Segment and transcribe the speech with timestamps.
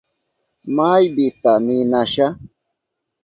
[0.75, 2.27] ¿Maypita ninasha?